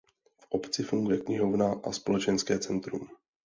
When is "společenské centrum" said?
1.91-3.07